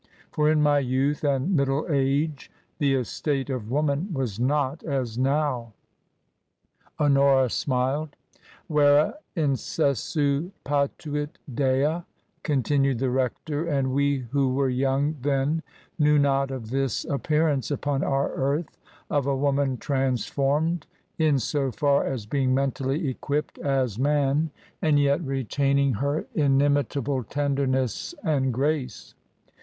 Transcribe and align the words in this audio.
For 0.31 0.49
in 0.49 0.63
my 0.63 0.79
youth 0.79 1.23
and 1.23 1.55
middle 1.55 1.85
age 1.87 2.49
the 2.79 2.95
estate 2.95 3.51
of 3.51 3.69
woman 3.69 4.11
was 4.11 4.39
not 4.39 4.81
as 4.81 5.15
now." 5.15 5.73
Honora 6.99 7.51
smiled." 7.51 8.15
Vera 8.67 9.19
incessu 9.37 10.49
patuit 10.65 11.37
Dea^^ 11.53 12.03
continued 12.41 12.97
the 12.97 13.11
rector," 13.11 13.63
and 13.67 13.93
we 13.93 14.25
who 14.31 14.55
were 14.55 14.69
young 14.69 15.17
then 15.21 15.61
knew 15.99 16.17
not 16.17 16.49
of 16.49 16.71
this 16.71 17.05
appearance 17.05 17.69
upon 17.69 18.03
our 18.03 18.31
earth 18.33 18.79
of 19.11 19.27
a 19.27 19.37
woman 19.37 19.77
transformed, 19.77 20.87
in 21.19 21.37
so 21.37 21.69
far 21.71 22.07
as 22.07 22.25
being 22.25 22.55
mentally 22.55 23.07
equipped 23.07 23.59
as 23.59 23.99
man 23.99 24.49
and 24.81 24.99
yet 24.99 25.23
retaining 25.23 25.93
her 25.93 26.21
TRANSITION. 26.21 26.31
21 26.33 26.51
inimitable 26.53 27.23
tenderness 27.25 28.15
and 28.23 28.51
grace. 28.51 29.13